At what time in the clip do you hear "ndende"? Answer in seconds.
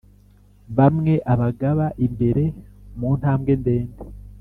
3.61-3.99